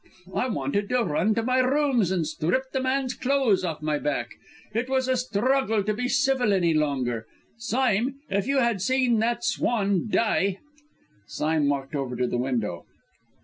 [0.33, 4.31] I wanted to run to my rooms and strip the man's clothes off my back!
[4.73, 7.27] It was a struggle to be civil any longer.
[7.59, 10.57] Sime, if you had seen that swan die"
[11.37, 12.83] Sime walked over to the window.